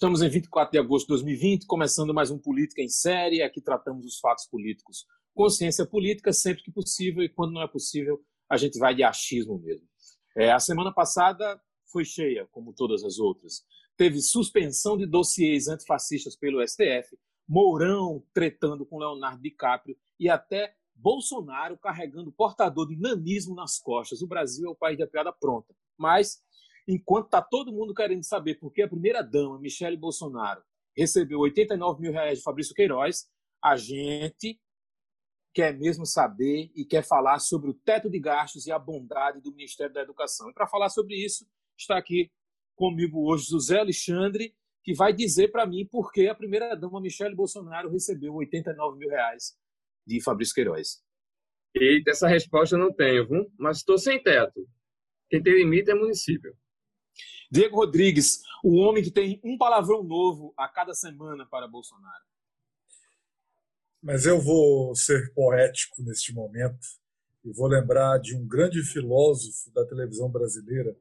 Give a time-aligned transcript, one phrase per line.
[0.00, 3.42] Estamos em 24 de agosto de 2020, começando mais um Política em Série.
[3.42, 5.04] Aqui tratamos os fatos políticos.
[5.34, 8.18] Consciência política sempre que possível e quando não é possível,
[8.48, 9.86] a gente vai de achismo mesmo.
[10.34, 11.60] É, a semana passada
[11.92, 13.62] foi cheia, como todas as outras.
[13.94, 21.76] Teve suspensão de dossiês antifascistas pelo STF, Mourão tretando com Leonardo DiCaprio e até Bolsonaro
[21.76, 24.22] carregando portador de nanismo nas costas.
[24.22, 25.74] O Brasil é o país da piada pronta.
[25.98, 26.42] Mas
[26.86, 30.62] enquanto está todo mundo querendo saber por que a primeira-dama, Michele Bolsonaro,
[30.96, 33.28] recebeu 89 mil reais de Fabrício Queiroz,
[33.62, 34.60] a gente
[35.52, 39.52] quer mesmo saber e quer falar sobre o teto de gastos e a bondade do
[39.52, 40.48] Ministério da Educação.
[40.50, 42.30] E para falar sobre isso, está aqui
[42.76, 47.90] comigo hoje José Alexandre, que vai dizer para mim por que a primeira-dama Michele Bolsonaro
[47.90, 49.56] recebeu 89 mil reais
[50.06, 51.02] de Fabrício Queiroz.
[51.74, 53.52] Eita, essa resposta eu não tenho, viu?
[53.58, 54.66] mas estou sem teto.
[55.28, 56.56] Quem tem limite é município.
[57.50, 62.24] Diego Rodrigues, o homem que tem um palavrão novo a cada semana para Bolsonaro.
[64.02, 66.86] Mas eu vou ser poético neste momento
[67.44, 70.96] e vou lembrar de um grande filósofo da televisão brasileira,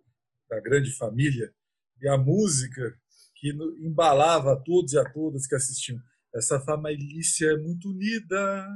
[0.50, 1.54] da grande família,
[2.02, 2.98] e a música
[3.36, 3.50] que
[3.80, 6.00] embalava a todos e a todas que assistiam.
[6.34, 7.06] Essa família
[7.44, 8.68] é muito unida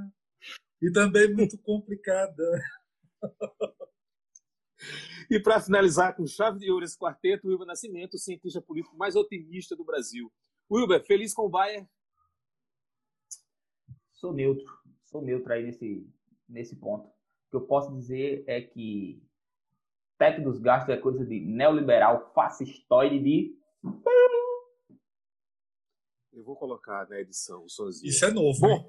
[0.82, 2.44] e também muito complicada.
[5.34, 9.16] E para finalizar com chave de ouro esse quarteto, Wilber Nascimento, o cientista político mais
[9.16, 10.32] otimista do Brasil.
[10.72, 11.90] Wilber, feliz com o Bayern?
[14.12, 14.64] Sou neutro,
[15.06, 16.08] sou neutro aí nesse,
[16.48, 17.08] nesse ponto.
[17.08, 19.24] O que eu posso dizer é que
[20.20, 23.58] teto dos gastos é coisa de neoliberal fascistoide de...
[26.32, 28.08] Eu vou colocar na edição o sozinho.
[28.08, 28.60] Isso é novo.
[28.60, 28.88] Bom,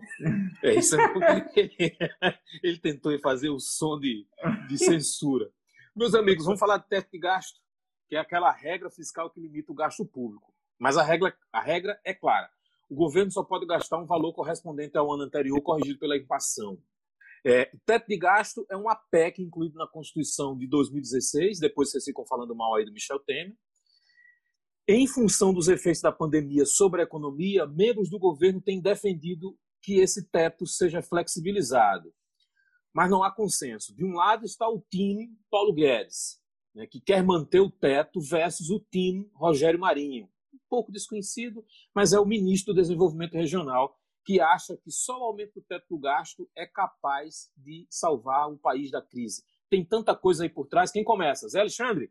[0.63, 0.99] é, isso é
[2.63, 4.27] ele tentou fazer o som de,
[4.69, 5.51] de censura.
[5.97, 7.61] Meus amigos, vamos falar de teto de gasto,
[8.09, 10.53] que é aquela regra fiscal que limita o gasto público.
[10.77, 12.51] Mas a regra, a regra é clara.
[12.91, 16.83] O governo só pode gastar um valor correspondente ao ano anterior, corrigido pela inflação.
[17.47, 22.27] É, teto de gasto é uma PEC incluído na Constituição de 2016, depois vocês ficam
[22.27, 23.57] falando mal aí do Michel Temer.
[24.89, 30.01] Em função dos efeitos da pandemia sobre a economia, membros do governo têm defendido que
[30.01, 32.13] esse teto seja flexibilizado
[32.95, 33.95] mas não há consenso.
[33.95, 36.41] De um lado está o time Paulo Guedes,
[36.75, 42.13] né, que quer manter o teto, versus o time Rogério Marinho, um pouco desconhecido, mas
[42.13, 45.99] é o ministro do Desenvolvimento Regional, que acha que só o aumento do teto do
[45.99, 49.45] gasto é capaz de salvar o país da crise.
[49.69, 50.91] Tem tanta coisa aí por trás.
[50.91, 51.49] Quem começa?
[51.49, 52.11] Zé Alexandre?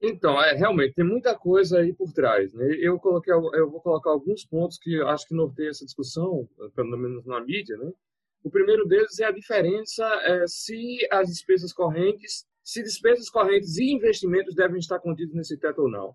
[0.00, 2.52] Então, é, realmente, tem muita coisa aí por trás.
[2.54, 2.76] Né?
[2.80, 7.26] Eu, coloquei, eu vou colocar alguns pontos que acho que norteiam essa discussão, pelo menos
[7.26, 7.92] na mídia, né?
[8.44, 13.90] O primeiro deles é a diferença é, se as despesas correntes, se despesas correntes e
[13.90, 16.14] investimentos devem estar contidos nesse teto ou não.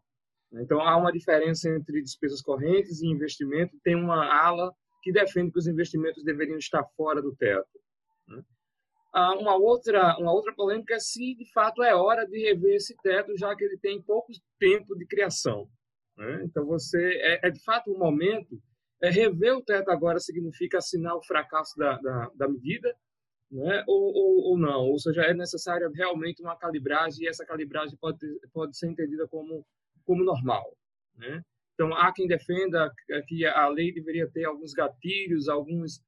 [0.53, 3.75] Então há uma diferença entre despesas correntes e investimento.
[3.83, 7.67] Tem uma ala que defende que os investimentos deveriam estar fora do teto.
[8.27, 8.43] Né?
[9.11, 12.95] Há uma outra, uma outra polêmica é se de fato é hora de rever esse
[13.01, 15.67] teto, já que ele tem pouco tempo de criação.
[16.15, 16.43] Né?
[16.43, 18.61] Então você é, é de fato um momento
[19.01, 22.93] é, rever o teto agora significa assinar o fracasso da, da, da medida,
[23.51, 23.83] né?
[23.87, 24.81] Ou, ou, ou, não?
[24.89, 28.19] Ou seja, é necessária realmente uma calibragem e essa calibragem pode,
[28.53, 29.65] pode ser entendida como,
[30.05, 30.77] como normal.
[31.15, 31.41] Né?
[31.73, 32.91] Então, há quem defenda
[33.27, 36.01] que a lei deveria ter alguns gatilhos, alguns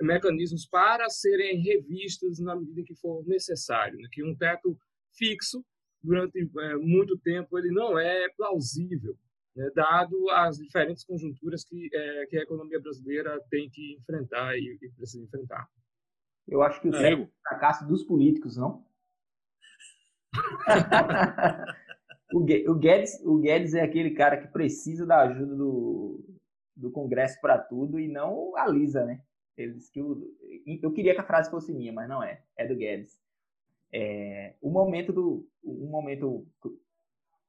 [0.00, 3.98] mecanismos para serem revistos na medida que for necessário.
[3.98, 4.08] Né?
[4.10, 4.76] Que um teto
[5.12, 5.64] fixo,
[6.02, 9.16] durante é, muito tempo, ele não é plausível
[9.58, 14.78] né, dado as diferentes conjunturas que, é, que a economia brasileira tem que enfrentar e,
[14.80, 15.68] e precisa enfrentar.
[16.46, 17.14] Eu acho que o é.
[17.14, 18.86] o fracasso dos políticos, não?
[22.32, 26.24] o, Guedes, o Guedes é aquele cara que precisa da ajuda do,
[26.76, 29.20] do Congresso para tudo e não a Lisa, né?
[29.56, 30.22] Ele disse que o,
[30.80, 32.44] eu queria que a frase fosse minha, mas não é.
[32.56, 33.20] É do Guedes.
[33.92, 36.46] É, o momento do um momento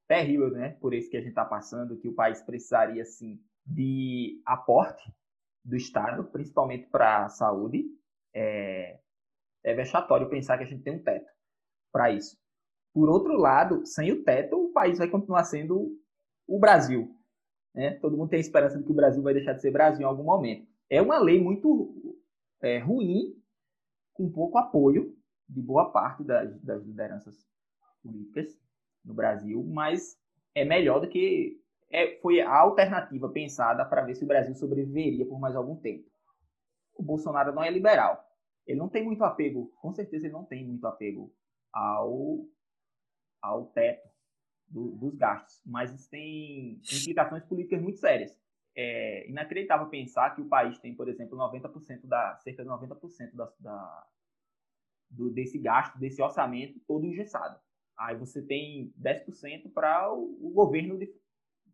[0.09, 0.71] terrível, né?
[0.81, 5.13] Por isso que a gente está passando, que o país precisaria, assim, de aporte
[5.63, 7.85] do Estado, principalmente para a saúde.
[8.33, 8.99] É,
[9.63, 11.29] é vexatório pensar que a gente tem um teto
[11.91, 12.35] para isso.
[12.91, 15.95] Por outro lado, sem o teto, o país vai continuar sendo
[16.47, 17.15] o Brasil.
[17.75, 17.93] Né?
[17.99, 20.09] Todo mundo tem a esperança de que o Brasil vai deixar de ser Brasil em
[20.09, 20.67] algum momento.
[20.89, 22.17] É uma lei muito
[22.61, 23.39] é, ruim,
[24.13, 25.15] com pouco apoio
[25.47, 27.47] de boa parte das, das lideranças
[28.01, 28.59] políticas
[29.03, 30.17] no Brasil, mas
[30.53, 31.59] é melhor do que
[31.91, 36.07] é, foi a alternativa pensada para ver se o Brasil sobreviveria por mais algum tempo.
[36.95, 38.23] O Bolsonaro não é liberal.
[38.67, 41.33] Ele não tem muito apego, com certeza ele não tem muito apego
[41.73, 42.45] ao,
[43.41, 44.07] ao teto
[44.67, 48.37] do, dos gastos, mas isso tem implicações políticas muito sérias.
[48.75, 53.51] É inacreditável pensar que o país tem, por exemplo, 90% da, cerca de 90% da,
[53.59, 54.07] da,
[55.09, 57.59] do, desse gasto, desse orçamento todo engessado.
[57.99, 61.13] Aí você tem 10% para o, governo de,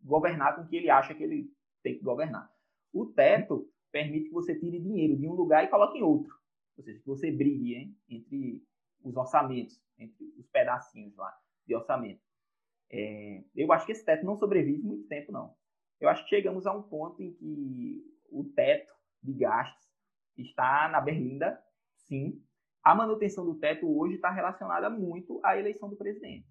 [0.02, 1.48] governar com o que ele acha que ele
[1.84, 2.50] tem que governar.
[2.92, 6.34] O teto permite que você tire dinheiro de um lugar e coloque em outro.
[6.76, 8.60] Ou seja, que você brigue hein, entre
[9.04, 11.32] os orçamentos, entre os pedacinhos lá
[11.64, 12.20] de orçamento.
[12.90, 15.54] É, eu acho que esse teto não sobrevive muito tempo, não.
[16.00, 18.92] Eu acho que chegamos a um ponto em que o teto
[19.22, 19.88] de gastos
[20.36, 21.62] está na berlinda,
[21.94, 22.42] sim.
[22.86, 26.46] A manutenção do teto hoje está relacionada muito à eleição do presidente.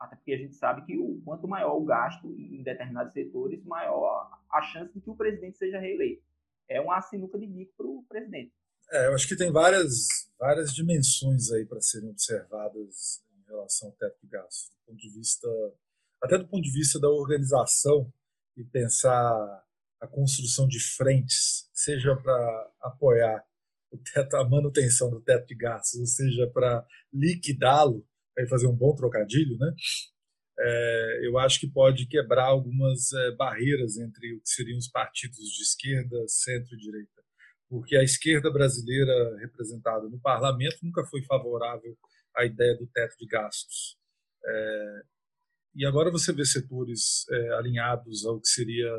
[0.00, 4.30] Até porque a gente sabe que o quanto maior o gasto em determinados setores, maior
[4.50, 6.22] a chance de que o presidente seja reeleito.
[6.66, 8.54] É uma sinuca de bico para o presidente.
[8.90, 10.08] É, eu acho que tem várias,
[10.38, 15.10] várias dimensões aí para serem observadas em relação ao teto de gastos, do ponto de
[15.10, 15.46] vista,
[16.22, 18.10] até do ponto de vista da organização
[18.56, 19.62] e pensar
[20.00, 23.46] a construção de frentes, seja para apoiar
[24.14, 28.94] teto, a manutenção do teto de gastos, ou seja, para liquidá-lo, para fazer um bom
[28.94, 29.72] trocadilho, né?
[30.60, 35.36] É, eu acho que pode quebrar algumas é, barreiras entre o que seriam os partidos
[35.36, 37.22] de esquerda, centro e direita,
[37.68, 41.96] porque a esquerda brasileira representada no parlamento nunca foi favorável
[42.36, 43.96] à ideia do teto de gastos.
[44.44, 45.02] É,
[45.76, 48.90] e agora você vê setores é, alinhados ao que seria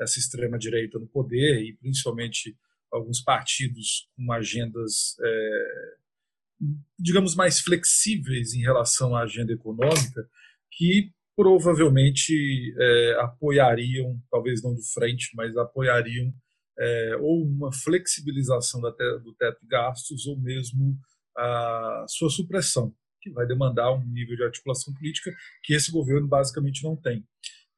[0.00, 2.56] essa extrema-direita no poder, e principalmente
[2.92, 5.94] alguns partidos com agendas, é,
[6.98, 10.28] digamos, mais flexíveis em relação à agenda econômica,
[10.72, 16.32] que provavelmente é, apoiariam, talvez não de frente, mas apoiariam
[16.78, 20.98] é, ou uma flexibilização do teto de gastos ou mesmo
[21.36, 25.32] a sua supressão que vai demandar um nível de articulação política
[25.62, 27.24] que esse governo basicamente não tem.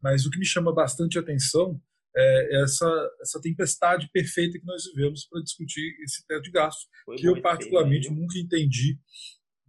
[0.03, 1.81] Mas o que me chama bastante atenção
[2.17, 7.17] é essa, essa tempestade perfeita que nós vivemos para discutir esse teto de gastos, Foi
[7.17, 8.99] que eu particularmente feio, nunca entendi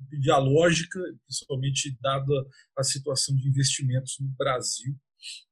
[0.10, 2.34] de a lógica, principalmente dada
[2.78, 4.96] a situação de investimentos no Brasil,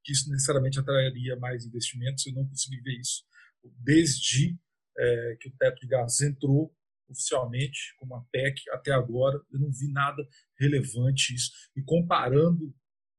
[0.04, 2.26] que isso necessariamente atrairia mais investimentos.
[2.26, 3.24] Eu não consegui ver isso
[3.84, 4.58] desde
[4.98, 6.74] é, que o teto de gastos entrou
[7.10, 9.40] oficialmente como a PEC até agora.
[9.52, 10.28] Eu não vi nada
[10.60, 11.52] relevante isso.
[11.76, 12.74] E comparando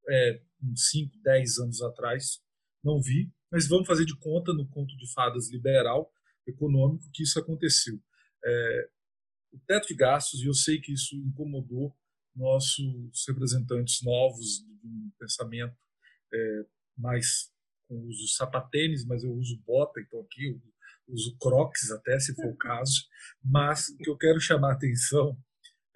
[0.08, 2.40] é, uns 5, 10 anos atrás,
[2.82, 3.31] não vi.
[3.50, 6.12] Mas vamos fazer de conta no conto de fadas liberal
[6.47, 8.00] econômico que isso aconteceu.
[8.44, 8.88] É,
[9.52, 11.94] o teto de gastos, e eu sei que isso incomodou
[12.35, 15.76] nossos representantes novos de um pensamento
[16.32, 16.67] é,
[16.97, 17.50] mais
[17.88, 20.62] com uso sapatênis, mas eu uso bota, então aqui eu
[21.08, 23.05] uso crocs até, se for o caso,
[23.43, 25.37] mas o que eu quero chamar a atenção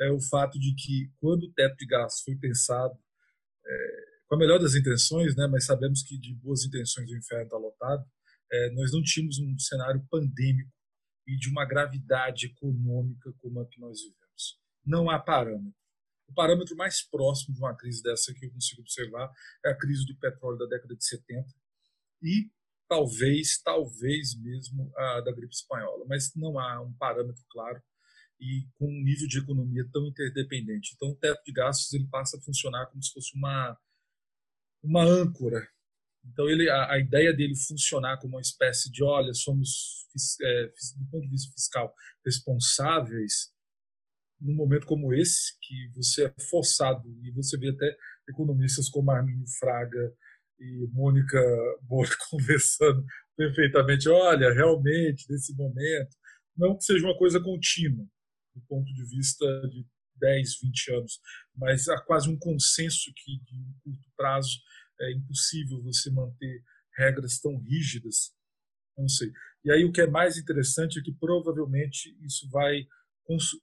[0.00, 2.98] é o fato de que quando o teto de gastos foi pensado,
[3.64, 7.44] é, com a melhor das intenções, né, mas sabemos que de boas intenções o inferno
[7.44, 8.04] está lotado,
[8.50, 10.72] é, nós não tínhamos um cenário pandêmico
[11.26, 14.58] e de uma gravidade econômica como a que nós vivemos.
[14.84, 15.74] Não há parâmetro.
[16.28, 19.30] O parâmetro mais próximo de uma crise dessa que eu consigo observar
[19.64, 21.46] é a crise do petróleo da década de 70
[22.22, 22.50] e
[22.88, 27.82] talvez, talvez mesmo a da gripe espanhola, mas não há um parâmetro claro
[28.40, 30.92] e com um nível de economia tão interdependente.
[30.94, 33.78] Então, o teto de gastos ele passa a funcionar como se fosse uma
[34.84, 35.66] uma âncora.
[36.26, 40.06] Então, ele, a, a ideia dele funcionar como uma espécie de, olha, somos
[40.42, 40.66] é,
[40.98, 41.92] do ponto de vista fiscal
[42.24, 43.52] responsáveis
[44.40, 47.96] num momento como esse, que você é forçado e você vê até
[48.28, 50.12] economistas como Arminio Fraga
[50.58, 51.40] e Mônica
[51.82, 53.04] Boa conversando
[53.36, 54.08] perfeitamente.
[54.08, 56.16] Olha, realmente, nesse momento,
[56.56, 58.06] não que seja uma coisa contínua,
[58.54, 59.84] do ponto de vista de
[60.24, 61.20] 10, 20 anos,
[61.54, 64.58] mas há quase um consenso que, de um curto prazo,
[65.00, 66.62] é impossível você manter
[66.96, 68.34] regras tão rígidas.
[68.96, 69.30] Não sei.
[69.64, 72.86] E aí o que é mais interessante é que provavelmente isso vai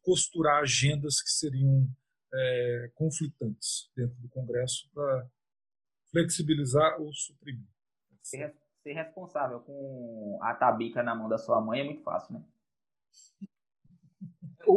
[0.04, 1.88] costurar agendas que seriam
[2.34, 5.30] é, conflitantes dentro do Congresso para
[6.12, 7.68] flexibilizar ou suprimir.
[8.22, 8.54] Ser,
[8.84, 12.44] ser responsável com a tabica na mão da sua mãe é muito fácil, né?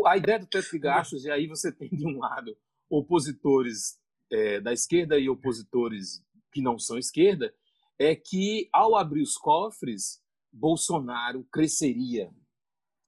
[0.07, 2.57] A ideia do teto de gastos, e aí você tem de um lado
[2.89, 3.99] opositores
[4.31, 7.53] é, da esquerda e opositores que não são esquerda,
[7.99, 10.23] é que ao abrir os cofres,
[10.53, 12.31] Bolsonaro cresceria.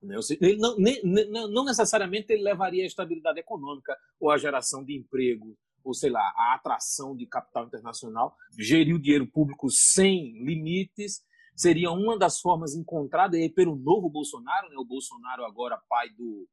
[0.02, 0.16] Né?
[0.40, 5.57] Ele não, nem, não necessariamente ele levaria a estabilidade econômica ou a geração de emprego
[5.87, 11.23] ou sei lá, a atração de capital internacional, gerir o dinheiro público sem limites,
[11.55, 14.76] seria uma das formas encontradas aí pelo novo Bolsonaro, né?
[14.76, 16.49] o Bolsonaro agora pai do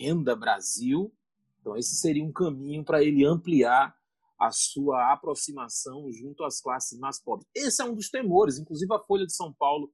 [0.00, 1.12] Renda Brasil.
[1.60, 3.94] Então esse seria um caminho para ele ampliar
[4.40, 7.46] a sua aproximação junto às classes mais pobres.
[7.54, 8.58] Esse é um dos temores.
[8.58, 9.92] Inclusive, a Folha de São Paulo,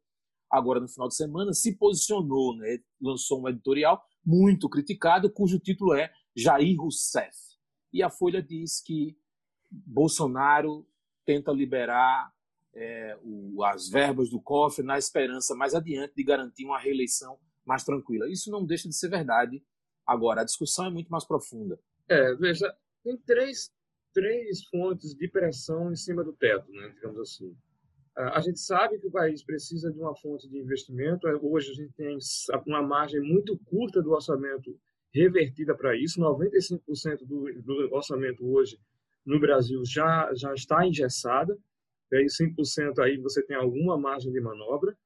[0.48, 2.78] agora no final de semana, se posicionou, né?
[3.02, 7.36] lançou um editorial muito criticado, cujo título é Jair Rousseff.
[7.92, 9.18] E a Folha diz que
[9.68, 10.86] Bolsonaro
[11.24, 12.32] tenta liberar
[12.72, 17.82] é, o, as verbas do cofre na esperança mais adiante de garantir uma reeleição mais
[17.82, 18.30] tranquila.
[18.30, 19.60] Isso não deixa de ser verdade.
[20.06, 21.78] Agora, a discussão é muito mais profunda.
[22.08, 22.72] É, veja,
[23.02, 23.70] tem três
[24.16, 27.54] três fontes de pressão em cima do teto, né, digamos assim.
[28.16, 31.28] A gente sabe que o país precisa de uma fonte de investimento.
[31.42, 32.18] Hoje a gente tem
[32.66, 34.74] uma margem muito curta do orçamento
[35.12, 36.18] revertida para isso.
[36.18, 38.80] 95% do, do orçamento hoje
[39.22, 41.58] no Brasil já, já está engessada.
[42.10, 44.96] E aí 5% aí você tem alguma margem de manobra.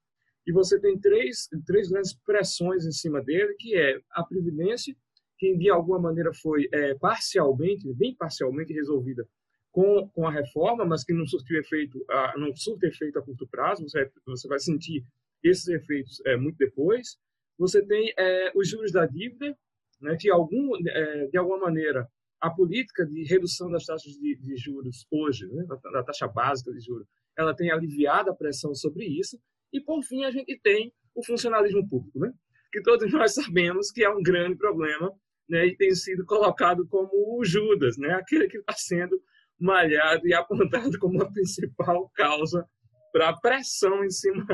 [0.47, 4.95] E você tem três, três grandes pressões em cima dele, que é a Previdência,
[5.39, 9.27] que de alguma maneira foi é, parcialmente, bem parcialmente resolvida
[9.73, 13.47] com, com a reforma, mas que não surtiu efeito, a, não surte efeito a curto
[13.49, 15.05] prazo, você, você vai sentir
[15.43, 17.19] esses efeitos é, muito depois.
[17.59, 19.57] Você tem é, os juros da dívida,
[20.01, 22.09] né, que algum, é, de alguma maneira
[22.41, 26.73] a política de redução das taxas de, de juros hoje, né, da, da taxa básica
[26.73, 27.07] de juros,
[27.37, 29.39] ela tem aliviado a pressão sobre isso.
[29.73, 32.33] E, por fim, a gente tem o funcionalismo público, né?
[32.73, 35.13] que todos nós sabemos que é um grande problema
[35.49, 39.21] né, e tem sido colocado como o Judas, né, aquele que está sendo
[39.59, 42.65] malhado e apontado como a principal causa
[43.13, 44.47] para a pressão em cima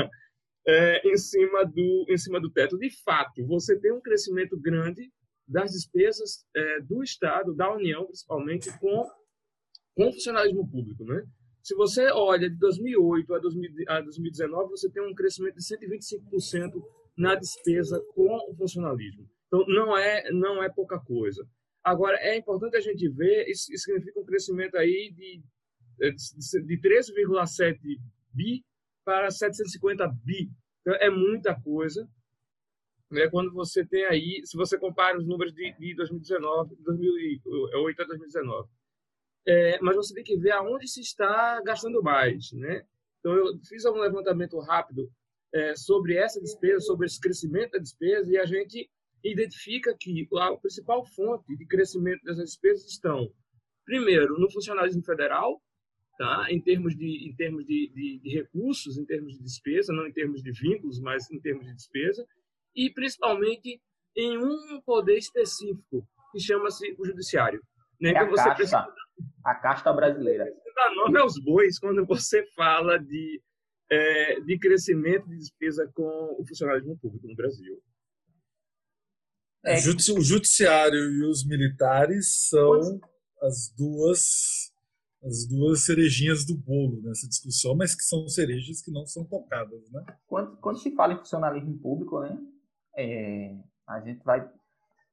[0.66, 2.76] é, em cima do em cima do teto.
[2.76, 5.12] De fato, você tem um crescimento grande
[5.46, 9.08] das despesas é, do Estado, da União, principalmente com
[9.94, 11.22] com o funcionalismo público, né?
[11.66, 16.80] Se você olha de 2008 a, 2019, você tem um crescimento de 125%
[17.16, 19.28] na despesa com o funcionalismo.
[19.48, 21.44] Então, não é, não é pouca coisa.
[21.82, 25.42] Agora, é importante a gente ver, isso, isso significa um crescimento aí de,
[26.62, 27.76] de 13,7
[28.32, 28.64] bi
[29.04, 30.48] para 750 bi.
[30.82, 32.08] Então, é muita coisa.
[33.12, 38.04] É quando você tem aí, se você compara os números de, de 2019, 2008 a
[38.04, 38.68] 2019.
[39.48, 42.84] É, mas você tem que ver aonde se está gastando mais, né?
[43.20, 45.08] Então, eu fiz um levantamento rápido
[45.54, 48.90] é, sobre essa despesa, sobre esse crescimento da despesa, e a gente
[49.24, 53.32] identifica que a principal fonte de crescimento dessas despesas estão,
[53.84, 55.60] primeiro, no funcionalismo federal,
[56.18, 56.46] tá?
[56.50, 60.12] em termos, de, em termos de, de, de recursos, em termos de despesa, não em
[60.12, 62.26] termos de vínculos, mas em termos de despesa,
[62.74, 63.80] e principalmente
[64.16, 67.60] em um poder específico, que chama-se o judiciário.
[68.00, 68.10] Né?
[68.10, 68.86] É então, você casta, precisa...
[69.44, 70.44] a casta brasileira.
[70.44, 73.42] Você dá nome aos bois quando você fala de,
[73.90, 77.80] é, de crescimento de despesa com o funcionalismo público no Brasil.
[79.64, 79.76] É.
[79.76, 83.00] O judiciário e os militares são
[83.42, 84.72] as duas
[85.24, 89.90] as duas cerejinhas do bolo nessa discussão, mas que são cerejas que não são tocadas,
[89.90, 90.04] né?
[90.26, 92.38] Quando, quando se fala em funcionalismo público, né,
[92.96, 93.56] é,
[93.88, 94.48] a gente vai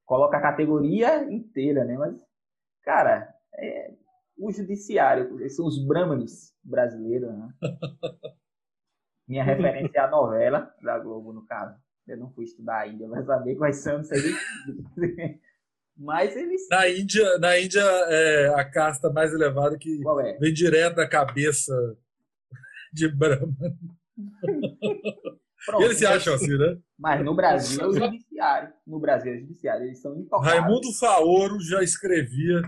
[0.05, 1.98] colocar a categoria inteira, né?
[1.98, 2.22] Mas,
[2.83, 3.93] cara, é,
[4.38, 7.50] o judiciário, são os brahmanes brasileiros, né?
[9.27, 11.75] Minha referência é a novela da Globo, no caso.
[12.05, 14.19] Eu não fui estudar a Índia, vai saber quais são, não sei
[15.95, 16.67] Mas eles.
[16.69, 20.38] Na Índia, na Índia é a casta mais elevada que é?
[20.39, 21.74] vem direto da cabeça
[22.91, 23.55] de Brahma.
[25.65, 26.77] Pronto, eles se acham assim, né?
[26.98, 28.74] Mas no Brasil é o judiciário.
[28.86, 29.86] No Brasil é o judiciário.
[29.86, 30.62] Eles são intocáveis.
[30.62, 32.62] Raimundo Faoro já escrevia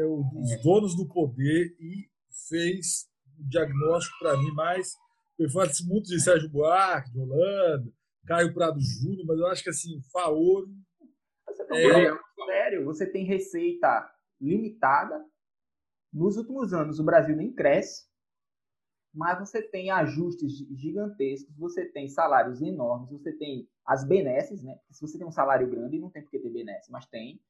[0.00, 0.58] é, os é.
[0.62, 2.08] donos do poder e
[2.48, 4.96] fez um diagnóstico para mim mais.
[5.38, 7.92] Eu falo muito de Sérgio Buarque, de Holanda,
[8.26, 10.68] Caio Prado Júnior, mas eu acho que assim, Faoro.
[11.46, 12.18] Você tá é...
[12.46, 15.24] sério, você tem receita limitada.
[16.12, 18.08] Nos últimos anos, o Brasil nem cresce,
[19.12, 24.78] mas você tem ajustes gigantescos, você tem salários enormes, você tem as benesses, né?
[24.90, 27.40] Se você tem um salário grande, não tem por que ter benesse, mas tem.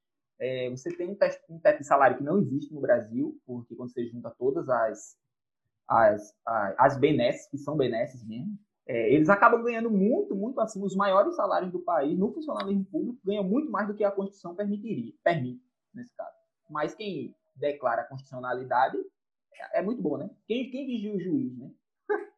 [0.40, 3.76] É, você tem um, teto, um teto de salário que não existe no Brasil, porque
[3.76, 5.18] quando você junta todas as,
[5.87, 10.87] as, as, as benesses, que são benesses mesmo, é, eles acabam ganhando muito, muito acima.
[10.87, 14.54] Os maiores salários do país no funcionalismo público ganham muito mais do que a Constituição
[14.54, 16.35] permitiria, permite, nesse caso.
[16.70, 18.97] Mas quem declara a constitucionalidade
[19.54, 20.30] é, é muito bom, né?
[20.47, 21.70] Quem, quem vigia o juiz, né?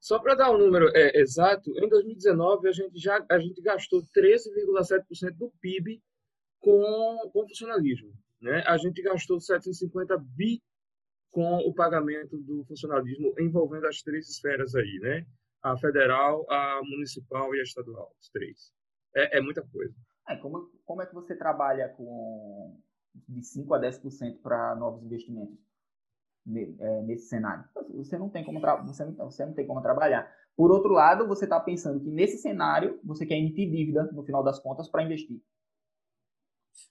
[0.00, 4.02] Só para dar um número é, exato, em 2019 a gente já a gente gastou
[4.16, 6.02] 13,7% do PIB
[6.60, 8.12] com, com funcionalismo.
[8.40, 8.62] Né?
[8.66, 10.62] A gente gastou 750 bi
[11.30, 15.26] com o pagamento do funcionalismo envolvendo as três esferas aí, né?
[15.62, 18.72] A federal, a municipal e a estadual, os três.
[19.14, 19.94] É, é muita coisa.
[20.28, 22.80] É, como, como é que você trabalha com,
[23.28, 25.58] de 5 a 10% para novos investimentos
[26.48, 27.64] é, nesse cenário.
[27.94, 30.32] Você não tem como você não, você não tem como trabalhar.
[30.56, 34.42] Por outro lado, você está pensando que nesse cenário você quer emitir dívida no final
[34.42, 35.40] das contas para investir.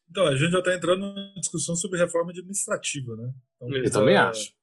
[0.10, 3.34] Então, a gente já está entrando numa discussão sobre reforma administrativa, né?
[3.56, 4.54] Então, Eu também é, acho.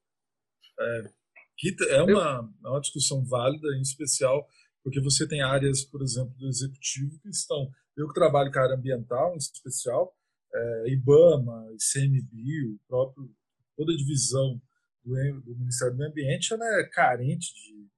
[0.78, 1.10] É,
[1.56, 4.46] que é uma, é uma discussão válida, em especial
[4.86, 7.68] porque você tem áreas, por exemplo, do executivo que estão.
[7.96, 10.16] Eu que trabalho com a área ambiental, em especial,
[10.54, 13.28] é, IBAMA, ICMBio, próprio,
[13.76, 14.62] toda a divisão
[15.04, 17.88] do, do, Ministério do Meio Ambiente, ela é carente de,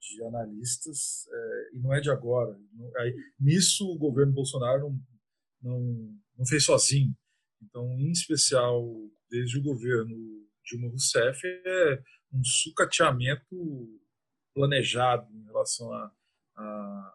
[0.00, 2.56] de analistas é, e não é de agora.
[2.98, 5.00] Aí, nisso, o governo Bolsonaro não,
[5.62, 7.14] não, não fez sozinho.
[7.62, 8.84] Então, em especial,
[9.30, 10.16] desde o governo
[10.64, 13.56] Dilma Rousseff, é um sucateamento
[14.54, 15.90] planejado em relação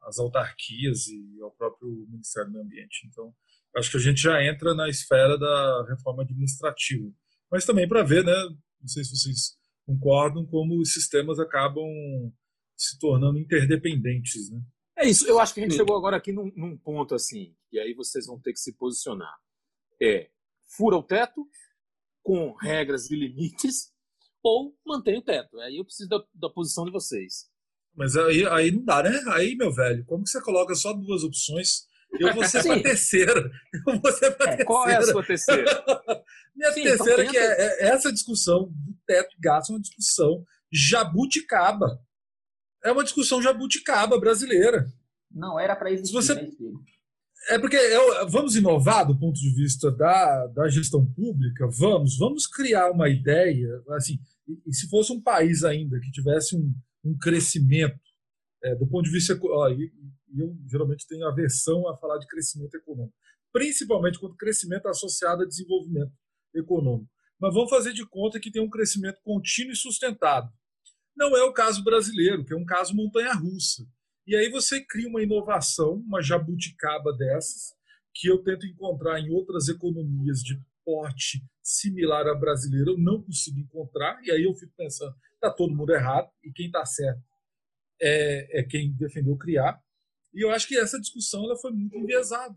[0.03, 3.07] às autarquias e ao próprio Ministério do Meio Ambiente.
[3.07, 3.33] Então,
[3.77, 7.11] acho que a gente já entra na esfera da reforma administrativa.
[7.51, 8.33] Mas também para ver, né,
[8.81, 11.85] não sei se vocês concordam, como os sistemas acabam
[12.75, 14.49] se tornando interdependentes.
[14.49, 14.61] Né?
[14.97, 17.79] É isso, eu acho que a gente chegou agora aqui num, num ponto assim, e
[17.79, 19.35] aí vocês vão ter que se posicionar.
[20.01, 20.29] É,
[20.67, 21.47] fura o teto
[22.21, 23.91] com regras e limites
[24.43, 25.59] ou mantém o teto.
[25.61, 27.49] Aí eu preciso da, da posição de vocês.
[27.95, 29.23] Mas aí, aí não dá, né?
[29.33, 31.87] Aí, meu velho, como que você coloca só duas opções?
[32.19, 33.51] Eu vou ser para terceira.
[33.87, 34.65] Eu vou ser para é, terceira.
[34.65, 35.85] Qual é a sua terceira?
[36.55, 39.81] Minha Sim, então terceira, então que é, é, essa discussão do teto gasto, é uma
[39.81, 41.99] discussão jabuticaba.
[42.83, 44.87] É uma discussão jabuticaba brasileira.
[45.31, 46.13] Não era para existir.
[46.13, 46.35] Você...
[46.35, 46.49] Né,
[47.49, 52.47] é porque eu, vamos inovar do ponto de vista da, da gestão pública, vamos, vamos
[52.47, 56.73] criar uma ideia, assim, e, e se fosse um país ainda que tivesse um,
[57.03, 57.99] um crescimento
[58.63, 59.37] é, do ponto de vista.
[59.41, 59.91] Ó, e,
[60.33, 63.15] e eu geralmente tenho aversão a falar de crescimento econômico,
[63.51, 66.13] principalmente quando crescimento é associado a desenvolvimento
[66.55, 67.11] econômico.
[67.39, 70.49] Mas vamos fazer de conta que tem um crescimento contínuo e sustentado.
[71.15, 73.85] Não é o caso brasileiro, que é um caso montanha-russa.
[74.25, 77.73] E aí você cria uma inovação, uma jabuticaba dessas,
[78.13, 83.59] que eu tento encontrar em outras economias de porte similar à brasileira, eu não consigo
[83.59, 87.23] encontrar, e aí eu fico pensando, está todo mundo errado, e quem está certo
[88.01, 89.81] é, é, quem defendeu criar.
[90.33, 92.55] E eu acho que essa discussão ela foi muito enviesada.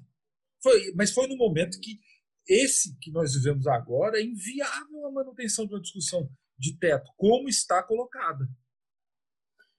[0.63, 2.01] Foi, mas foi no momento que
[2.49, 7.49] esse que nós vivemos agora é inviável a manutenção de uma discussão de teto, como
[7.49, 8.49] está colocada.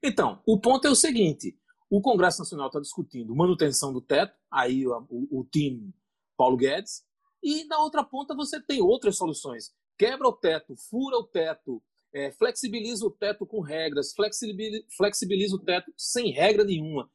[0.03, 1.57] Então, o ponto é o seguinte:
[1.89, 5.93] o Congresso Nacional está discutindo manutenção do teto, aí o, o, o time
[6.35, 7.03] Paulo Guedes,
[7.41, 9.73] e na outra ponta você tem outras soluções.
[9.97, 11.81] Quebra o teto, fura o teto,
[12.13, 17.09] é, flexibiliza o teto com regras, flexibiliza, flexibiliza o teto sem regra nenhuma.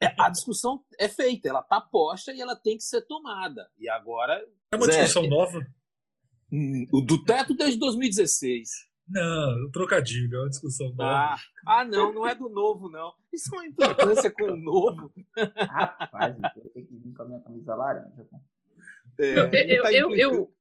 [0.00, 3.68] É, a discussão é feita, ela está posta e ela tem que ser tomada.
[3.78, 4.44] E agora.
[4.72, 5.64] É uma Zé, discussão nova?
[6.50, 8.91] Hum, o do teto desde 2016.
[9.12, 11.04] Não, o trocadilho, é uma discussão nova.
[11.04, 13.12] Ah, ah, não, não é do novo, não.
[13.30, 15.12] Isso é uma importância com o novo.
[15.36, 18.26] Rapaz, eu tenho que vir com a minha camisa laranja.
[19.18, 19.50] É, eu,
[19.82, 20.54] tá eu, eu,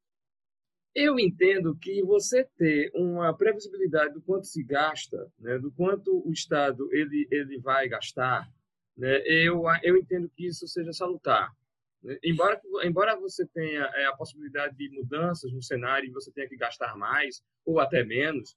[0.94, 6.32] eu, entendo que você ter uma previsibilidade do quanto se gasta, né, do quanto o
[6.34, 8.52] Estado ele, ele vai gastar,
[8.98, 11.56] né, eu, eu entendo que isso seja salutar.
[12.24, 16.58] Embora, embora você tenha é, a possibilidade de mudanças no cenário e você tenha que
[16.58, 18.56] gastar mais ou até menos,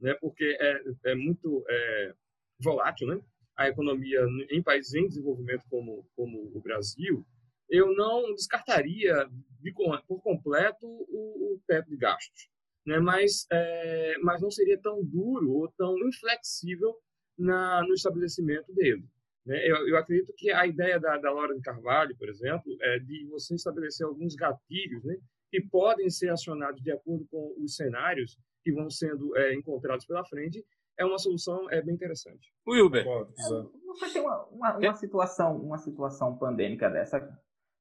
[0.00, 2.14] né, porque é, é muito é,
[2.58, 3.20] volátil né,
[3.56, 7.26] a economia em países em desenvolvimento como, como o Brasil,
[7.68, 9.28] eu não descartaria
[9.60, 9.72] de,
[10.06, 12.48] por completo o, o, teto de gastos,
[12.86, 12.98] né?
[12.98, 16.94] mas, é, mas não seria tão duro ou tão inflexível
[17.36, 19.04] na, no estabelecimento dele.
[19.46, 19.58] Né?
[19.64, 23.26] Eu, eu, acredito que a ideia da, da Laura de Carvalho, por exemplo, é de
[23.28, 25.16] você estabelecer alguns gatilhos né?
[25.50, 30.24] que podem ser acionados de acordo com os cenários que vão sendo é, encontrados pela
[30.24, 30.64] frente
[30.98, 32.52] é uma solução é bem interessante.
[32.66, 33.04] Wilber,
[33.86, 37.20] você tem uma, uma, uma, situação, uma situação pandêmica dessa,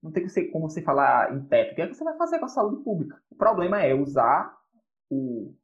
[0.04, 1.72] não tem como você falar em teto.
[1.72, 3.20] O que é que você vai fazer com a saúde pública?
[3.30, 4.54] O problema é usar
[5.10, 5.56] o,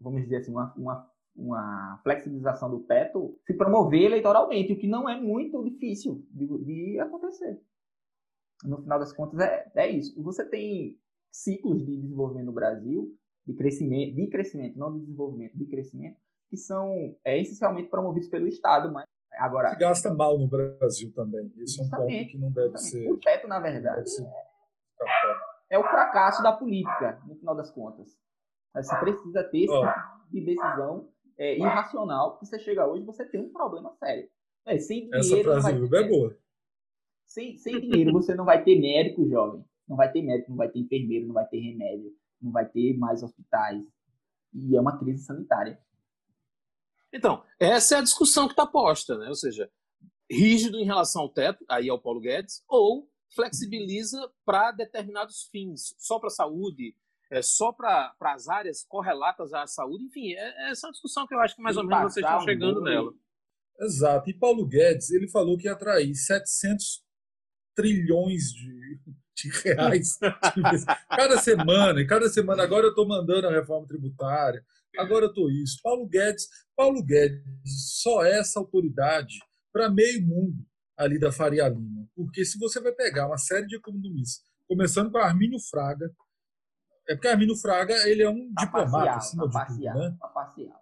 [0.00, 5.08] vamos dizer assim, uma, uma, uma flexibilização do teto se promover eleitoralmente, o que não
[5.08, 7.60] é muito difícil de, de acontecer.
[8.64, 10.22] No final das contas, é, é isso.
[10.22, 10.98] Você tem
[11.30, 13.14] ciclos de desenvolvimento no Brasil,
[13.46, 16.16] de crescimento, de crescimento, não de desenvolvimento, de crescimento,
[16.48, 19.06] que são é, essencialmente promovidos pelo Estado, mas
[19.38, 21.50] Agora, se gasta mal no Brasil também.
[21.56, 23.10] Isso é um ponto que não deve ser.
[23.10, 24.04] O teto, na verdade,
[25.70, 28.08] é, é, o fracasso da política, no final das contas.
[28.74, 29.80] Você precisa ter esse oh.
[29.80, 31.08] tipo de decisão
[31.40, 34.28] é, irracional, porque você chega hoje você tem um problema sério.
[34.66, 36.36] É, sem dinheiro, Essa frase é boa.
[37.24, 39.64] Sem, sem dinheiro você não vai ter médico jovem.
[39.88, 42.96] não vai ter médico, não vai ter enfermeiro, não vai ter remédio, não vai ter
[42.98, 43.82] mais hospitais.
[44.52, 45.80] E é uma crise sanitária.
[47.10, 49.28] Então, essa é a discussão que está posta, né?
[49.28, 49.70] Ou seja,
[50.30, 55.94] rígido em relação ao teto, aí é o Paulo Guedes, ou flexibiliza para determinados fins,
[55.98, 56.94] só para a saúde,
[57.30, 61.40] é, só para as áreas correlatas à saúde, enfim, é, é essa discussão que eu
[61.40, 63.12] acho que mais ou menos vocês estão chegando nela.
[63.80, 64.28] Exato.
[64.28, 67.02] E Paulo Guedes, ele falou que ia atrair 700
[67.74, 69.00] trilhões de,
[69.36, 70.18] de reais
[71.08, 72.00] cada semana.
[72.00, 74.62] E cada semana, agora eu estou mandando a reforma tributária,
[74.98, 75.78] agora eu estou isso.
[75.82, 77.42] Paulo Guedes, Paulo Guedes
[78.02, 79.38] só é essa autoridade
[79.72, 80.66] para meio mundo
[80.96, 82.06] ali da Faria Lima.
[82.14, 86.12] Porque se você vai pegar uma série de economistas, começando com Armínio Fraga,
[87.10, 90.10] é porque Armínio Fraga ele é um tá diplomata, parcial, acima tá de parcial, tudo,
[90.10, 90.16] né?
[90.20, 90.80] tá parcial.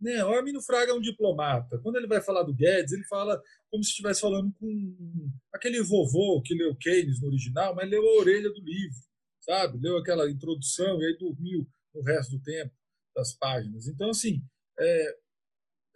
[0.00, 1.78] Não, o Armínio Fraga é um diplomata.
[1.78, 6.42] Quando ele vai falar do Guedes, ele fala como se estivesse falando com aquele vovô
[6.42, 8.98] que leu Keynes no original, mas leu a orelha do livro,
[9.40, 9.78] sabe?
[9.78, 12.74] Leu aquela introdução e aí dormiu o resto do tempo
[13.14, 13.86] das páginas.
[13.86, 14.42] Então, assim,
[14.78, 15.16] é,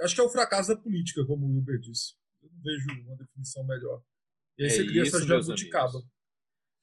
[0.03, 2.15] acho que é o fracasso da política, como o Wilber disse.
[2.43, 4.03] Eu não vejo uma definição melhor.
[4.59, 5.89] E aí É você cria isso, essa jabuticaba.
[5.91, 6.18] amigos.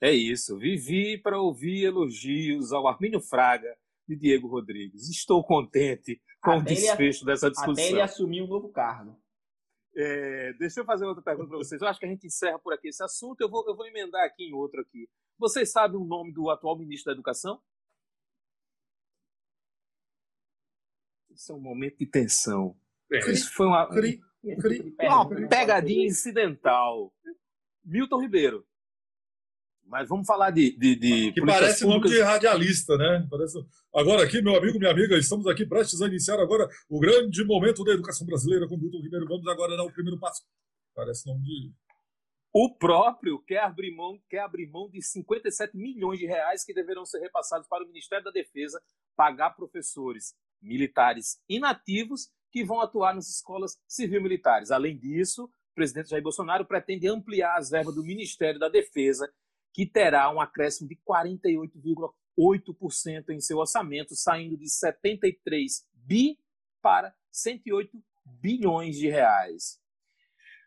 [0.02, 0.58] É isso.
[0.58, 3.76] Vivi para ouvir elogios ao Armínio Fraga
[4.08, 5.10] de Diego Rodrigues.
[5.10, 8.04] Estou contente com o Até ele- desfecho dessa Até ele discussão.
[8.04, 9.20] assumir um novo cargo.
[9.98, 11.82] É, deixa eu fazer outra pergunta para vocês.
[11.82, 13.40] Eu acho que a gente encerra por aqui esse assunto.
[13.42, 15.10] Eu vou, eu vou emendar aqui em outro aqui.
[15.38, 17.62] Vocês sabem o nome do atual ministro da Educação?
[21.32, 22.78] Isso é um momento de tensão.
[23.12, 24.22] É, Isso foi uma, Cri,
[24.62, 27.14] Cri- de uma não pegadinha incidental.
[27.84, 28.66] Milton Ribeiro.
[29.86, 32.18] Mas vamos falar de, de, de Que parece nome públicas.
[32.18, 33.28] de radialista, né?
[33.30, 33.64] Parece...
[33.94, 37.84] Agora aqui, meu amigo, minha amiga, estamos aqui prestes a iniciar agora o grande momento
[37.84, 39.28] da educação brasileira com Milton Ribeiro.
[39.28, 40.44] Vamos agora dar o primeiro passo.
[40.96, 41.72] Parece nome de.
[42.52, 47.06] O próprio quer abrir mão, quer abrir mão de 57 milhões de reais que deverão
[47.06, 48.82] ser repassados para o Ministério da Defesa
[49.16, 54.72] pagar professores militares inativos que vão atuar nas escolas civil-militares.
[54.72, 59.30] Além disso, o presidente Jair Bolsonaro pretende ampliar as verbas do Ministério da Defesa,
[59.76, 66.40] que terá um acréscimo de 48,8% em seu orçamento, saindo de 73 bi
[66.82, 69.82] para 108 bilhões de reais.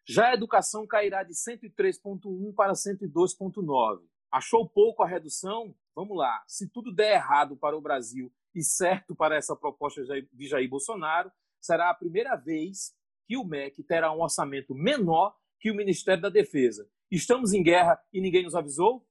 [0.06, 4.02] Já a educação cairá de 103,1 para 102,9.
[4.30, 5.74] Achou pouco a redução?
[5.94, 6.44] Vamos lá.
[6.46, 11.32] Se tudo der errado para o Brasil e certo para essa proposta de Jair Bolsonaro,
[11.58, 12.94] será a primeira vez
[13.26, 16.86] que o MEC terá um orçamento menor que o Ministério da Defesa.
[17.10, 19.06] Estamos em guerra e ninguém nos avisou?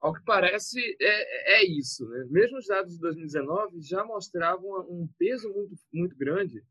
[0.00, 2.06] Ao que parece, é, é isso.
[2.06, 2.26] Né?
[2.28, 6.62] Mesmo os dados de 2019 já mostravam um peso muito, muito grande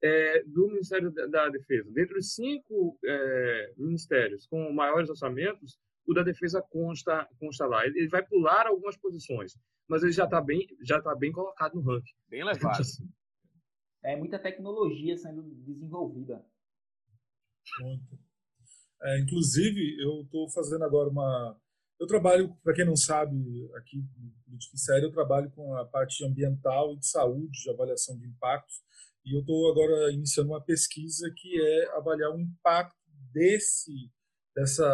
[0.00, 1.90] é, do Ministério da, da Defesa.
[1.90, 7.84] Dentre os cinco é, ministérios com maiores orçamentos, o da Defesa consta, consta lá.
[7.84, 11.74] Ele, ele vai pular algumas posições, mas ele já está bem, já tá bem colocado
[11.74, 12.14] no ranking.
[12.28, 12.84] Bem levado.
[14.04, 16.46] É muita tecnologia sendo desenvolvida.
[17.80, 18.25] Muito.
[19.02, 21.56] É, inclusive, eu estou fazendo agora uma.
[21.98, 23.36] Eu trabalho, para quem não sabe,
[23.76, 27.70] aqui no Política em Série, eu trabalho com a parte ambiental e de saúde, de
[27.70, 28.76] avaliação de impactos,
[29.24, 32.94] e eu estou agora iniciando uma pesquisa que é avaliar o impacto
[33.32, 33.92] desse
[34.54, 34.84] dessa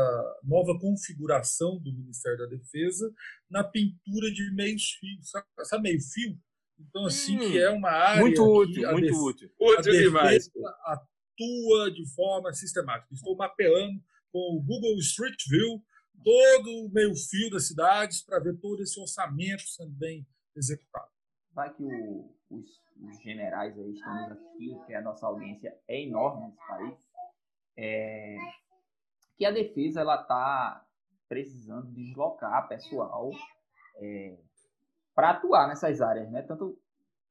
[0.42, 3.12] nova configuração do Ministério da Defesa
[3.48, 6.36] na pintura de meios fios, sabe, sabe meio fio?
[6.80, 9.50] Então, assim, Hum, que é uma área Muito útil, a muito def- útil.
[9.60, 10.48] a Útil demais.
[10.48, 10.68] defesa
[11.32, 13.12] atua de forma sistemática.
[13.12, 14.00] Estou mapeando
[14.32, 15.82] com o Google Street View
[16.24, 21.10] todo o meio fio das cidades para ver todo esse orçamento sendo bem executado.
[21.52, 22.66] Vai que o- os,
[23.00, 26.94] os generais aí nos assistindo, que a nossa audiência é enorme nesse país.
[27.76, 28.36] É,
[29.36, 30.86] que a defesa ela está
[31.28, 33.30] precisando deslocar pessoal
[35.14, 36.42] para atuar nessas áreas, né?
[36.42, 36.78] Tanto,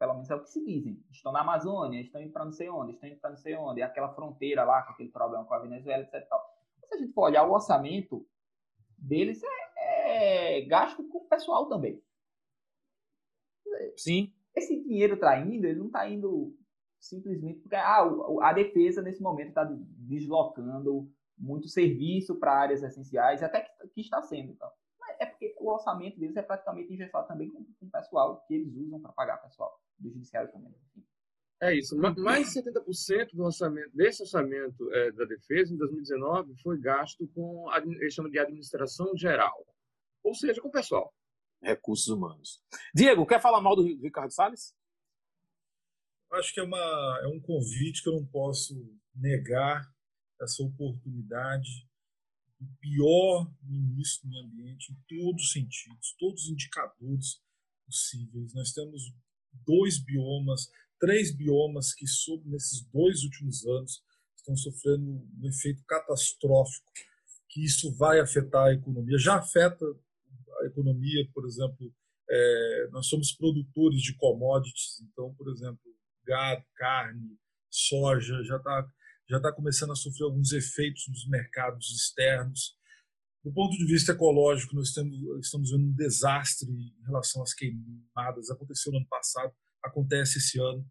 [0.02, 1.00] pelo menos é o que se dizem.
[1.12, 3.84] Estão na Amazônia, estão indo para não sei onde, estão indo para não sei onde,
[3.84, 6.28] aquela fronteira lá com aquele problema com a Venezuela, etc.
[6.28, 6.44] tal.
[6.88, 8.28] Se a gente for olhar o orçamento
[8.98, 9.40] deles,
[9.78, 12.02] é, é gasto com o pessoal também.
[13.96, 14.34] Sim.
[14.56, 16.58] esse dinheiro está indo, ele não está indo
[17.00, 18.02] simplesmente porque ah,
[18.42, 24.20] a defesa nesse momento está deslocando muito serviço para áreas essenciais, até que, que está
[24.24, 24.52] sendo.
[24.52, 24.72] Então.
[25.42, 28.76] É porque o orçamento deles é praticamente engessado também com, com o pessoal que eles
[28.76, 30.74] usam para pagar pessoal, do judiciário também.
[31.62, 31.98] É isso.
[31.98, 37.28] Ma- Mais de 70% do orçamento, desse orçamento eh, da defesa, em 2019, foi gasto
[37.30, 39.66] com, eles chamam de administração geral.
[40.24, 41.14] Ou seja, com o pessoal.
[41.62, 42.64] Recursos humanos.
[42.94, 44.76] Diego, quer falar mal do Ricardo Salles?
[46.32, 48.74] Acho que é, uma, é um convite que eu não posso
[49.14, 49.84] negar
[50.40, 51.88] essa oportunidade
[52.62, 57.42] o pior ministro do meio ambiente em todos os sentidos, todos os indicadores
[57.86, 58.54] possíveis.
[58.54, 59.12] Nós temos
[59.66, 60.70] dois biomas,
[61.00, 64.04] três biomas que, sob nesses dois últimos anos,
[64.38, 66.92] estão sofrendo um efeito catastrófico,
[67.50, 69.18] que isso vai afetar a economia.
[69.18, 69.86] Já afeta
[70.62, 71.94] a economia, por exemplo,
[72.30, 75.82] é, nós somos produtores de commodities, então, por exemplo,
[76.24, 77.38] gado, carne,
[77.70, 78.88] soja, já está
[79.32, 82.76] já tá começando a sofrer alguns efeitos nos mercados externos.
[83.42, 88.50] Do ponto de vista ecológico, nós temos, estamos vendo um desastre em relação às queimadas.
[88.52, 90.86] Aconteceu no ano passado, acontece esse ano.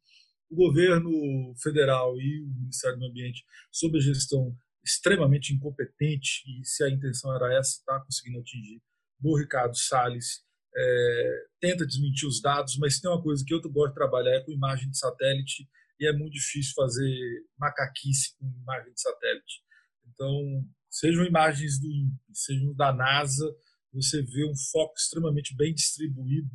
[0.49, 6.83] O governo federal e o Ministério do Ambiente, sob a gestão extremamente incompetente, e se
[6.83, 8.81] a intenção era essa, está conseguindo atingir,
[9.21, 10.43] do Ricardo Salles,
[10.75, 14.41] é, tenta desmentir os dados, mas tem uma coisa que eu gosto de trabalhar é
[14.41, 15.69] com imagem de satélite
[16.01, 19.63] e é muito difícil fazer macaquice com imagem de satélite.
[20.09, 23.45] Então, sejam imagens do INPE, sejam da NASA,
[23.93, 26.51] você vê um foco extremamente bem distribuído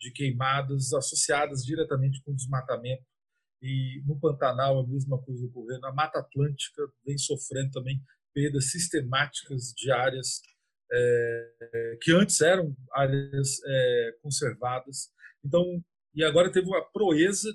[0.00, 3.04] de queimadas associadas diretamente com desmatamento.
[3.60, 5.86] E no Pantanal a mesma coisa ocorrendo.
[5.86, 8.00] A Mata Atlântica vem sofrendo também
[8.32, 10.40] perdas sistemáticas de áreas
[10.90, 15.10] é, que antes eram áreas é, conservadas.
[15.44, 15.82] Então,
[16.14, 17.52] e agora teve a proeza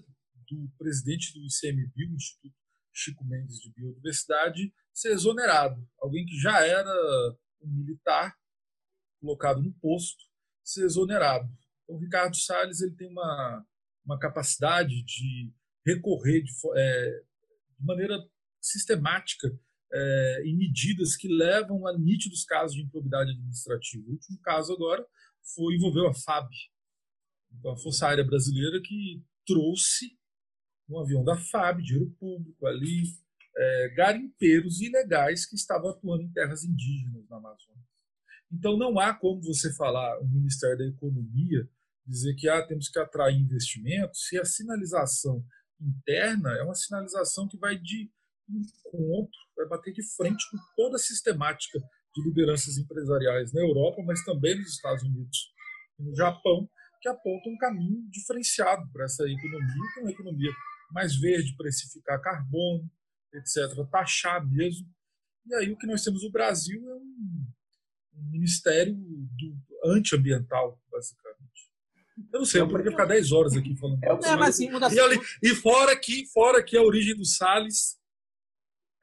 [0.54, 2.56] do presidente do ICMBio, Instituto
[2.94, 5.88] Chico Mendes de Biodiversidade, ser exonerado.
[6.00, 6.92] Alguém que já era
[7.62, 8.36] um militar,
[9.20, 10.24] colocado no posto,
[10.63, 11.50] ser exonerado.
[11.84, 13.66] Então, o Ricardo Salles ele tem uma,
[14.06, 15.54] uma capacidade de
[15.86, 17.22] recorrer de, é,
[17.80, 18.18] de maneira
[18.62, 19.48] sistemática
[19.92, 24.04] é, em medidas que levam a nítidos casos de improbidade administrativa.
[24.08, 25.06] O último caso agora
[25.56, 26.50] foi envolveu a FAB,
[27.52, 30.18] então a Força Aérea Brasileira, que trouxe
[30.89, 33.04] um avião da FAB, dinheiro público ali,
[33.56, 37.84] é, garimpeiros ilegais que estavam atuando em terras indígenas na Amazônia.
[38.52, 41.67] Então não há como você falar, o Ministério da Economia,
[42.06, 45.43] dizer que ah, temos que atrair investimentos, se a sinalização
[45.80, 48.12] interna é uma sinalização que vai de
[48.50, 51.80] encontro, vai bater de frente com toda a sistemática
[52.13, 55.52] de lideranças empresariais na Europa, mas também nos Estados Unidos
[56.00, 56.69] e no Japão,
[57.02, 60.52] que apontam um caminho diferenciado para essa economia, que é uma economia
[60.91, 62.89] mais verde, precificar carbono,
[63.34, 64.88] etc., taxar mesmo.
[65.46, 67.46] E aí o que nós temos no Brasil é um,
[68.15, 71.43] um ministério do antiambiental, basicamente.
[72.32, 74.04] Eu não sei, eu poderia ficar 10 horas aqui falando.
[74.04, 74.69] É, é, mas, assim,
[75.41, 77.98] e, e, fora que, fora que a origem do Salles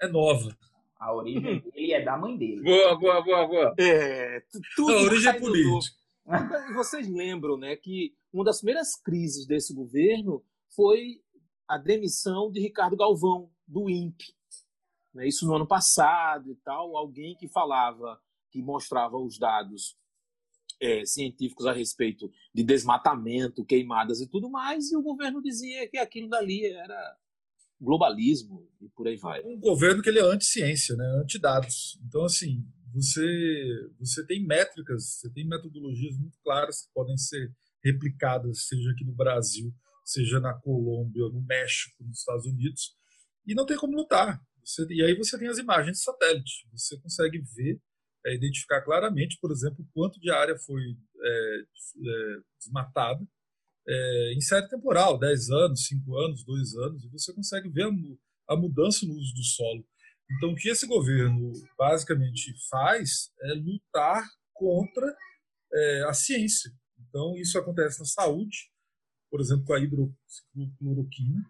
[0.01, 0.57] é nova.
[0.99, 2.63] A origem dele é da mãe dele.
[2.63, 3.75] Boa, boa, boa, boa.
[3.79, 4.43] É,
[4.77, 5.97] tudo a origem é política.
[6.75, 11.21] Vocês lembram, né, que uma das primeiras crises desse governo foi
[11.71, 14.35] a demissão de Ricardo Galvão, do INPE.
[15.15, 19.97] Né, isso no ano passado e tal, alguém que falava, que mostrava os dados
[20.81, 25.97] é, científicos a respeito de desmatamento, queimadas e tudo mais, e o governo dizia que
[25.97, 27.17] aquilo dali era
[27.81, 29.41] globalismo e por aí vai.
[29.45, 31.07] Um governo que ele é anti-ciência, né?
[31.23, 32.01] anti-dados.
[32.05, 37.53] Então, assim, você, você tem métricas, você tem metodologias muito claras que podem ser
[37.83, 39.73] replicadas, seja aqui no Brasil,
[40.11, 42.95] seja na Colômbia, no México, nos Estados Unidos,
[43.47, 44.41] e não tem como lutar.
[44.65, 47.81] Você, e aí você tem as imagens de satélite, você consegue ver,
[48.27, 50.83] é, identificar claramente, por exemplo, quanto de área foi
[51.23, 53.27] é, é, desmatada,
[53.89, 58.55] é, em série temporal, 10 anos, 5 anos, 2 anos, e você consegue ver a,
[58.55, 59.85] a mudança no uso do solo.
[60.37, 65.17] Então, o que esse governo basicamente faz é lutar contra
[65.73, 66.71] é, a ciência.
[67.09, 68.71] Então, isso acontece na saúde,
[69.31, 71.45] por exemplo, com a hidrocloroquina.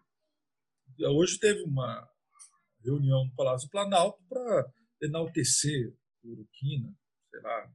[1.16, 2.06] Hoje teve uma
[2.84, 6.94] reunião no Palácio do Planalto para enaltecer a cloroquina,
[7.30, 7.72] sei lá,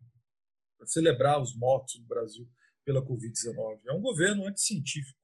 [0.77, 2.47] para celebrar os mortos no Brasil
[2.85, 3.81] pela Covid-19.
[3.87, 5.19] É um governo anticientífico.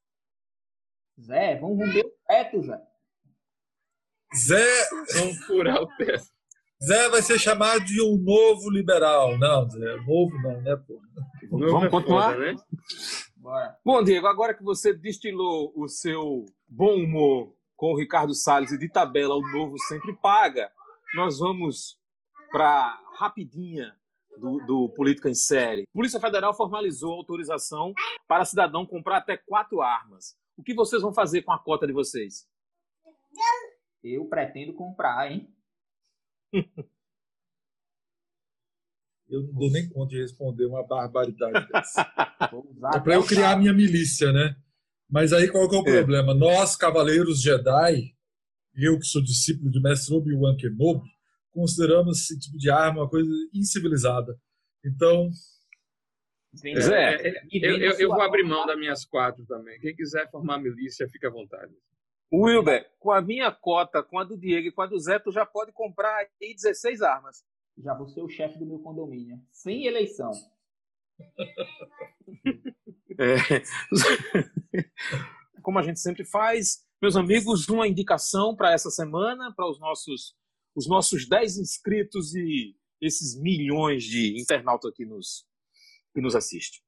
[1.20, 2.82] Zé, vamos romper o teto, Zé.
[4.36, 4.90] Zé.
[5.14, 6.26] Vamos furar o teto.
[6.84, 9.38] Zé vai ser chamado de um novo liberal.
[9.38, 11.00] Não, Zé, novo não, né, pô?
[11.52, 12.34] Vamos continuar?
[12.34, 12.56] Foda, né?
[13.42, 13.76] Bora.
[13.84, 18.78] Bom, Diego, agora que você destilou o seu bom humor com o Ricardo Salles e
[18.78, 20.72] de tabela o novo sempre paga,
[21.16, 22.00] nós vamos
[22.52, 23.98] para rapidinha
[24.38, 25.82] do, do Política em Série.
[25.82, 27.94] A Polícia Federal formalizou a autorização
[28.28, 30.38] para cidadão comprar até quatro armas.
[30.56, 32.48] O que vocês vão fazer com a cota de vocês?
[34.04, 35.52] Eu pretendo comprar, hein?
[39.32, 42.02] eu não dou nem conta de responder uma barbaridade dessa.
[42.94, 44.56] é para eu criar a minha milícia, né?
[45.10, 45.98] Mas aí qual que é o é.
[45.98, 46.34] problema?
[46.34, 48.14] Nós, Cavaleiros Jedi,
[48.76, 51.10] eu que sou discípulo de Mestre Obi-Wan Kenobi,
[51.52, 54.38] consideramos esse tipo de arma uma coisa incivilizada.
[54.86, 55.30] Então.
[56.66, 59.80] É, é, eu, eu, eu vou abrir mão das minhas quatro também.
[59.80, 61.74] Quem quiser formar milícia, fica à vontade.
[62.34, 65.32] Wilber, com a minha cota, com a do Diego e com a do Zé, tu
[65.32, 67.44] já pode comprar aí 16 armas.
[67.84, 69.42] Já vou ser o chefe do meu condomínio.
[69.52, 70.32] Sem eleição.
[73.20, 73.36] É.
[75.62, 80.34] Como a gente sempre faz, meus amigos, uma indicação para essa semana, para os nossos,
[80.74, 85.46] os nossos 10 inscritos e esses milhões de internautas que nos,
[86.14, 86.80] que nos assistem.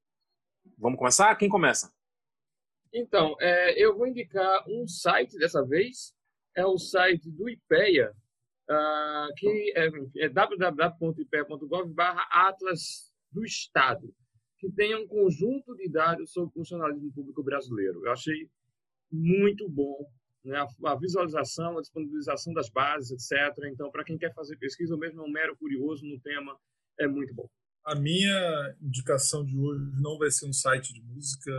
[0.78, 1.36] Vamos começar?
[1.36, 1.94] Quem começa?
[2.94, 6.16] Então, é, eu vou indicar um site dessa vez,
[6.56, 8.16] é o site do IPEA,
[8.70, 9.90] uh, que é,
[10.26, 11.94] é www.ipea.gov
[12.32, 14.14] Atlas do Estado,
[14.60, 18.06] que tem um conjunto de dados sobre funcionalismo público brasileiro.
[18.06, 18.50] Eu achei
[19.12, 20.10] muito bom
[20.44, 20.58] né?
[20.58, 23.66] a, a visualização, a disponibilização das bases, etc.
[23.72, 26.58] Então, para quem quer fazer pesquisa, ou mesmo é um mero curioso no tema,
[27.00, 27.50] é muito bom.
[27.86, 31.52] A minha indicação de hoje não vai ser um site de música,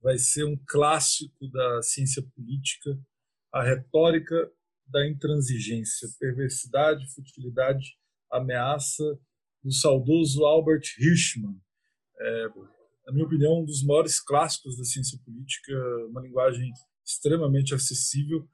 [0.00, 2.98] vai ser um clássico da ciência política,
[3.52, 4.50] a retórica
[4.86, 7.96] da intransigência, perversidade, futilidade,
[8.30, 9.04] ameaça,
[9.62, 11.56] do saudoso Albert Hirschman.
[12.20, 12.48] É,
[13.06, 15.72] na minha opinião, um dos maiores clássicos da ciência política,
[16.08, 16.70] uma linguagem
[17.04, 18.48] extremamente acessível,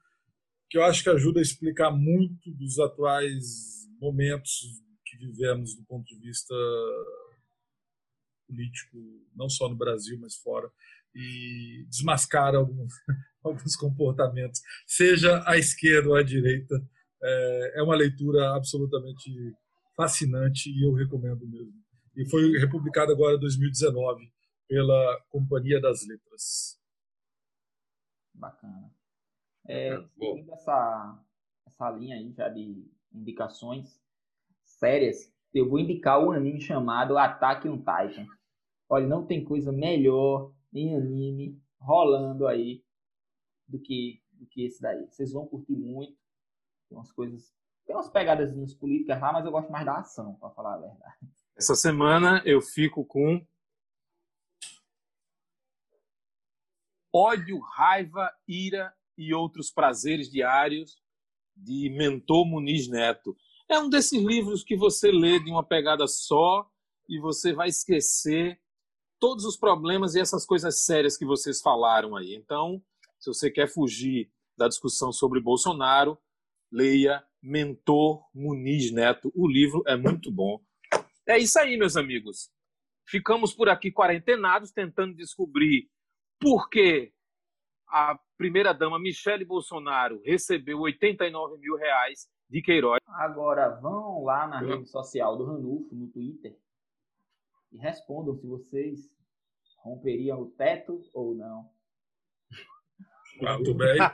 [0.69, 6.05] que eu acho que ajuda a explicar muito dos atuais momentos que vivemos do ponto
[6.05, 6.55] de vista
[8.51, 8.97] político,
[9.33, 10.69] não só no Brasil, mas fora,
[11.15, 12.93] e desmascara alguns,
[13.43, 16.75] alguns comportamentos, seja à esquerda ou à direita.
[17.23, 19.31] É, é uma leitura absolutamente
[19.95, 21.73] fascinante e eu recomendo mesmo.
[22.15, 24.31] E foi republicado agora em 2019
[24.67, 26.79] pela Companhia das Letras.
[28.33, 28.91] Bacana.
[29.67, 31.23] É, é seguindo essa,
[31.67, 34.01] essa linha aí já de indicações
[34.63, 38.25] sérias, eu vou indicar o anime chamado Attack on Titan.
[38.91, 42.83] Olha, não tem coisa melhor em anime rolando aí
[43.65, 45.07] do que, do que esse daí.
[45.09, 46.17] Vocês vão curtir muito.
[46.89, 47.55] Tem umas coisas.
[47.85, 51.15] Tem umas pegadas políticas lá, mas eu gosto mais da ação, para falar a verdade.
[51.55, 53.41] Essa semana eu fico com
[57.13, 61.01] ódio, raiva, ira e outros prazeres diários
[61.55, 63.37] de Mentor Muniz Neto.
[63.69, 66.69] É um desses livros que você lê de uma pegada só
[67.07, 68.59] e você vai esquecer
[69.21, 72.33] todos os problemas e essas coisas sérias que vocês falaram aí.
[72.33, 72.83] Então,
[73.19, 76.17] se você quer fugir da discussão sobre Bolsonaro,
[76.71, 79.31] leia Mentor Muniz Neto.
[79.35, 80.59] O livro é muito bom.
[81.27, 82.49] É isso aí, meus amigos.
[83.07, 85.87] Ficamos por aqui quarentenados tentando descobrir
[86.39, 87.13] por que
[87.87, 92.99] a primeira-dama Michele Bolsonaro recebeu 89 mil reais de Queiroz.
[93.05, 96.57] Agora vão lá na rede social do Ranulfo, no Twitter,
[97.71, 98.99] e respondam se vocês
[99.77, 101.69] romperiam o teto ou não.
[103.41, 103.97] Muito bem.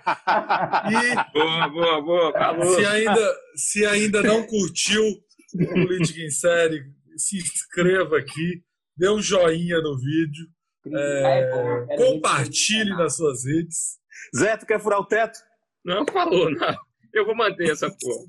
[0.90, 2.76] E boa, boa, boa.
[2.76, 5.04] Se ainda, se ainda não curtiu
[5.52, 6.84] Política em Série,
[7.18, 8.64] se inscreva aqui,
[8.96, 10.48] dê um joinha no vídeo,
[10.94, 13.98] é, compartilhe nas suas redes.
[14.36, 15.40] Zé, tu quer furar o teto?
[15.84, 16.78] Não falou, não.
[17.14, 18.26] Eu vou manter essa porra.